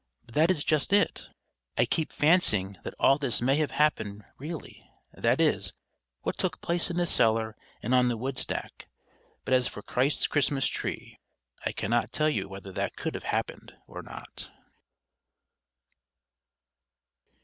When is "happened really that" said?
3.69-5.39